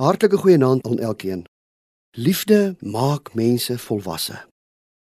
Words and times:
Hartlike 0.00 0.36
goeienaand 0.36 0.86
aan 0.86 0.98
elkeen. 0.98 1.44
Liefde 2.16 2.76
maak 2.80 3.34
mense 3.34 3.78
volwasse. 3.78 4.46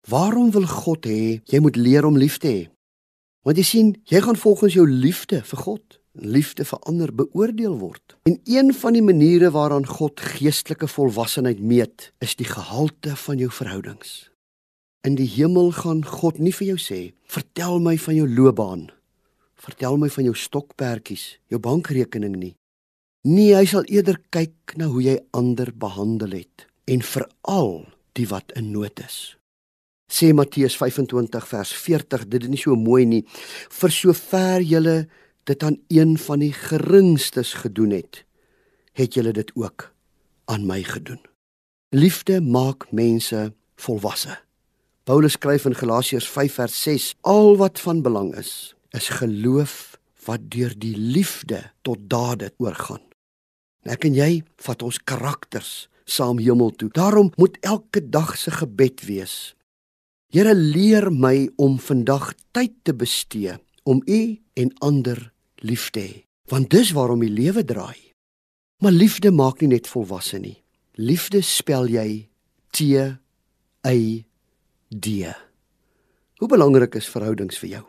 Waarom 0.09 0.51
wil 0.51 0.67
God 0.67 1.07
hê 1.11 1.41
jy 1.43 1.59
moet 1.59 1.77
leer 1.77 2.05
om 2.07 2.15
lief 2.15 2.37
te 2.39 2.47
hê? 2.47 2.61
Want 3.43 3.59
jy 3.59 3.65
sien, 3.67 3.89
jy 4.07 4.21
gaan 4.23 4.39
volgens 4.39 4.77
jou 4.79 4.85
liefde 4.87 5.41
vir 5.43 5.59
God, 5.59 5.97
liefde 6.13 6.63
vir 6.71 6.79
ander 6.87 7.11
beoordeel 7.11 7.75
word. 7.81 8.15
En 8.31 8.39
een 8.45 8.71
van 8.75 8.95
die 8.95 9.03
maniere 9.03 9.51
waaraan 9.51 9.89
God 9.91 10.23
geestelike 10.23 10.87
volwassenheid 10.87 11.59
meet, 11.59 12.13
is 12.23 12.37
die 12.39 12.47
gehalte 12.47 13.17
van 13.25 13.43
jou 13.43 13.51
verhoudings. 13.51 14.31
In 15.03 15.19
die 15.19 15.27
hemel 15.35 15.73
gaan 15.81 16.05
God 16.07 16.39
nie 16.39 16.55
vir 16.55 16.67
jou 16.67 16.79
sê, 16.79 17.01
"Vertel 17.27 17.81
my 17.81 17.99
van 17.99 18.15
jou 18.15 18.29
loopbaan. 18.29 18.87
Vertel 19.57 19.97
my 19.97 20.09
van 20.09 20.25
jou 20.25 20.35
stokperdjies, 20.35 21.39
jou 21.49 21.59
bankrekening 21.59 22.37
nie." 22.37 22.55
Nee, 23.27 23.57
hy 23.59 23.65
sal 23.67 23.83
eerder 23.91 24.21
kyk 24.31 24.77
na 24.79 24.87
hoe 24.87 25.01
jy 25.03 25.17
ander 25.35 25.73
behandel 25.75 26.37
het 26.37 26.69
en 26.87 27.01
veral 27.03 27.73
die 28.15 28.27
wat 28.31 28.53
in 28.55 28.69
nood 28.71 29.01
is. 29.03 29.35
Sê 30.07 30.29
Matteus 30.31 30.77
25 30.79 31.49
vers 31.51 31.73
40 31.75 32.27
dit 32.31 32.45
is 32.47 32.53
nie 32.53 32.61
so 32.61 32.79
mooi 32.79 33.03
nie. 33.03 33.25
Vir 33.81 33.91
sover 33.91 34.63
julle 34.63 34.95
dit 35.51 35.65
aan 35.67 35.81
een 35.91 36.15
van 36.23 36.45
die 36.45 36.53
geringstes 36.55 37.57
gedoen 37.65 37.97
het 37.97 38.23
het 38.97 39.19
julle 39.19 39.35
dit 39.35 39.51
ook 39.59 39.89
aan 40.47 40.63
my 40.69 40.79
gedoen. 40.87 41.19
Liefde 41.99 42.39
maak 42.41 42.87
mense 42.95 43.51
volwasse. 43.75 44.39
Paulus 45.03 45.35
skryf 45.35 45.67
in 45.67 45.75
Galasiërs 45.75 46.31
5 46.31 46.61
vers 46.63 46.79
6 46.87 47.11
al 47.27 47.59
wat 47.59 47.83
van 47.83 48.07
belang 48.07 48.37
is 48.39 48.77
is 48.95 49.11
geloof 49.19 49.99
wat 50.31 50.47
deur 50.55 50.79
die 50.79 50.95
liefde 50.95 51.65
tot 51.83 52.07
dade 52.07 52.55
oorgaan 52.63 53.03
ek 53.91 54.09
en 54.09 54.15
jy 54.15 54.33
vat 54.69 54.83
ons 54.83 54.99
karakters 55.05 55.89
saam 56.05 56.39
hemel 56.39 56.73
toe 56.79 56.91
daarom 56.95 57.33
moet 57.37 57.59
elke 57.63 58.03
dag 58.03 58.37
se 58.39 58.51
gebed 58.51 59.07
wees 59.09 59.57
Here 60.37 60.55
leer 60.55 61.07
my 61.15 61.47
om 61.57 61.79
vandag 61.79 62.33
tyd 62.53 62.75
te 62.83 62.93
bestee 62.93 63.55
om 63.87 64.03
U 64.05 64.21
en 64.59 64.73
ander 64.83 65.21
lief 65.63 65.91
te 65.95 66.03
hê, 66.03 66.15
want 66.51 66.71
dis 66.75 66.91
waarom 66.97 67.23
die 67.23 67.31
lewe 67.31 67.63
draai. 67.65 68.13
Maar 68.83 68.93
liefde 68.93 69.31
maak 69.31 69.63
nie 69.63 69.71
net 69.77 69.87
volwasse 69.89 70.41
nie. 70.43 70.59
Liefde 70.99 71.41
spel 71.47 71.87
jy 71.89 72.27
T 72.75 72.91
Y 73.87 74.01
D. 74.91 75.33
Hoe 76.37 76.49
belangrik 76.51 76.99
is 76.99 77.09
verhoudings 77.09 77.57
vir 77.63 77.71
jou? 77.79 77.85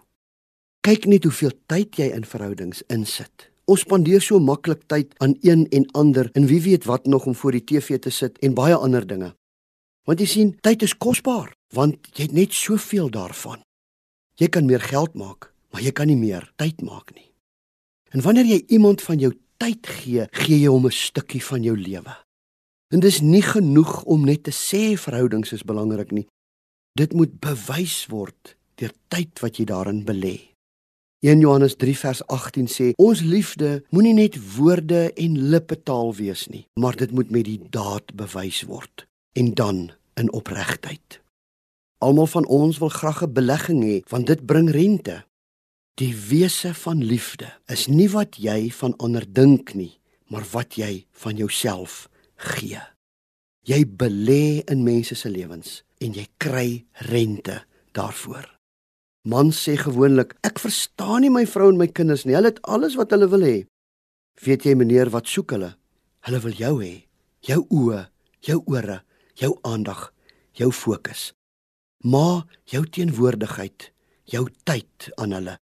Kyk 0.85 1.09
net 1.09 1.25
hoeveel 1.25 1.51
tyd 1.67 1.97
jy 1.97 2.11
in 2.13 2.23
verhoudings 2.23 2.85
insit. 2.93 3.49
Ons 3.67 3.83
spandeer 3.83 4.23
so 4.23 4.39
maklik 4.39 4.85
tyd 4.87 5.11
aan 5.19 5.33
een 5.43 5.65
en 5.75 5.85
ander 5.91 6.29
en 6.39 6.45
wie 6.47 6.61
weet 6.63 6.85
wat 6.87 7.05
nog 7.05 7.25
om 7.27 7.35
voor 7.35 7.51
die 7.51 7.65
TV 7.67 7.99
te 7.99 8.09
sit 8.09 8.39
en 8.39 8.55
baie 8.55 8.75
ander 8.75 9.03
dinge. 9.07 9.33
Want 10.07 10.23
jy 10.23 10.27
sien, 10.31 10.53
tyd 10.63 10.85
is 10.87 10.95
kosbaar, 10.95 11.51
want 11.75 11.99
jy 12.15 12.29
het 12.29 12.35
net 12.37 12.55
soveel 12.55 13.09
daarvan. 13.11 13.59
Jy 14.39 14.47
kan 14.55 14.69
meer 14.69 14.79
geld 14.79 15.17
maak, 15.19 15.49
maar 15.75 15.83
jy 15.83 15.91
kan 15.91 16.07
nie 16.07 16.15
meer 16.15 16.47
tyd 16.55 16.79
maak 16.81 17.11
nie. 17.11 17.27
En 18.15 18.23
wanneer 18.23 18.47
jy 18.47 18.61
iemand 18.77 19.03
van 19.03 19.19
jou 19.19 19.33
tyd 19.59 19.91
gee, 19.99 20.29
gee 20.31 20.61
jy 20.61 20.71
hom 20.71 20.87
'n 20.87 20.95
stukkie 20.95 21.43
van 21.43 21.63
jou 21.63 21.75
lewe. 21.75 22.15
En 22.93 22.99
dis 22.99 23.19
nie 23.21 23.41
genoeg 23.41 24.03
om 24.03 24.23
net 24.23 24.43
te 24.43 24.51
sê 24.51 24.95
verhoudings 24.95 25.51
is 25.51 25.63
belangrik 25.63 26.11
nie. 26.11 26.27
Dit 26.95 27.13
moet 27.13 27.39
bewys 27.39 28.05
word 28.07 28.55
deur 28.75 28.93
tyd 29.09 29.39
wat 29.39 29.57
jy 29.57 29.65
daarin 29.65 30.05
belê. 30.05 30.55
1 31.19 31.39
Johannes 31.39 31.75
3 31.75 31.97
vers 31.97 32.27
18 32.27 32.67
sê: 32.69 32.91
Ons 32.95 33.21
liefde 33.25 33.83
moenie 33.89 34.13
net 34.13 34.35
woorde 34.55 35.13
en 35.13 35.37
lippetaal 35.49 36.13
wees 36.15 36.45
nie, 36.47 36.67
maar 36.77 36.95
dit 36.95 37.11
moet 37.11 37.31
met 37.33 37.47
die 37.47 37.61
daad 37.73 38.13
bewys 38.13 38.61
word 38.69 39.07
en 39.33 39.53
dan 39.57 39.79
in 40.13 40.29
opregtheid. 40.31 41.21
Almal 41.97 42.29
van 42.29 42.45
ons 42.45 42.77
wil 42.77 42.93
graag 42.93 43.23
'n 43.23 43.33
belegging 43.33 43.81
hê 43.83 44.01
want 44.09 44.27
dit 44.27 44.45
bring 44.45 44.69
rente. 44.69 45.25
Die 45.97 46.13
wese 46.29 46.73
van 46.73 47.03
liefde 47.03 47.49
is 47.65 47.87
nie 47.87 48.09
wat 48.09 48.37
jy 48.37 48.69
van 48.71 48.93
ander 48.97 49.25
dink 49.33 49.73
nie, 49.73 49.99
maar 50.29 50.45
wat 50.51 50.75
jy 50.75 51.05
van 51.11 51.35
jouself 51.35 52.09
gee. 52.35 52.81
Jy 53.61 53.85
belê 53.85 54.61
in 54.69 54.83
mense 54.83 55.15
se 55.15 55.29
lewens 55.29 55.83
en 55.97 56.13
jy 56.13 56.27
kry 56.37 56.85
rente 56.93 57.65
daarvoor. 57.91 58.56
Man 59.27 59.49
sê 59.51 59.73
gewoonlik, 59.75 60.37
ek 60.47 60.61
verstaan 60.63 61.25
nie 61.25 61.31
my 61.33 61.43
vrou 61.51 61.67
en 61.73 61.79
my 61.79 61.89
kinders 61.91 62.23
nie. 62.23 62.35
Hulle 62.37 62.53
het 62.53 62.61
alles 62.63 62.93
wat 62.95 63.11
hulle 63.11 63.27
wil 63.27 63.43
hê. 63.43 63.55
Weet 64.39 64.63
jy 64.63 64.75
meneer 64.79 65.11
wat 65.11 65.27
soek 65.27 65.51
hulle? 65.51 65.73
Hulle 66.23 66.39
wil 66.45 66.55
jou 66.55 66.75
hê. 66.79 66.93
Jou 67.43 67.65
oë, 67.67 68.05
jou 68.47 68.61
ore, 68.71 69.01
jou 69.35 69.49
aandag, 69.67 70.05
jou 70.55 70.69
fokus. 70.71 71.33
Maar 72.07 72.45
jou 72.71 72.85
teenwoordigheid, 72.87 73.89
jou 74.31 74.45
tyd 74.63 75.09
aan 75.19 75.35
hulle. 75.35 75.57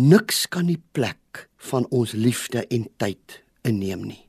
Niks 0.00 0.46
kan 0.48 0.70
die 0.70 0.80
plek 0.96 1.44
van 1.68 1.84
ons 1.92 2.16
liefde 2.16 2.64
en 2.72 2.88
tyd 2.96 3.42
inneem 3.68 4.08
nie. 4.08 4.22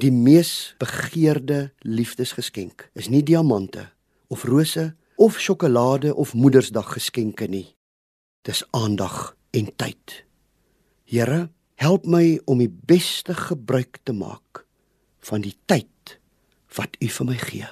Die 0.00 0.14
mees 0.14 0.72
begeerde 0.80 1.74
liefdesgeskenk 1.84 2.88
is 2.96 3.12
nie 3.12 3.20
diamante 3.20 3.90
of 4.32 4.48
rose 4.48 4.94
of 5.20 5.36
sjokolade 5.36 6.14
of 6.16 6.32
moedersdag 6.32 6.94
geskenke 6.96 7.50
nie. 7.52 7.68
Dis 8.42 8.64
aandag 8.74 9.36
en 9.50 9.68
tyd. 9.78 10.24
Here, 11.06 11.50
help 11.78 12.06
my 12.10 12.40
om 12.50 12.58
die 12.58 12.70
beste 12.70 13.36
gebruik 13.38 14.00
te 14.02 14.14
maak 14.16 14.64
van 15.22 15.44
die 15.44 15.54
tyd 15.70 16.16
wat 16.74 16.96
U 16.98 17.10
vir 17.16 17.28
my 17.28 17.38
gee. 17.38 17.68